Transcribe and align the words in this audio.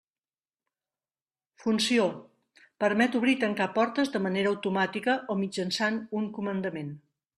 Funció: 1.65 2.07
permet 2.83 3.17
obrir 3.19 3.35
i 3.37 3.39
tancar 3.45 3.67
portes 3.77 4.13
de 4.15 4.23
manera 4.27 4.51
automàtica 4.55 5.19
o 5.35 5.37
mitjançant 5.43 6.01
un 6.23 6.31
comandament. 6.41 6.91